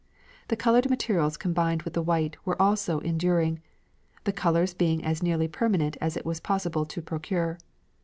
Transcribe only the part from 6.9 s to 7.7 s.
procure.